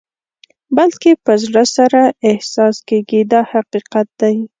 [0.77, 4.35] بلکې په زړه سره احساس کېږي دا حقیقت دی.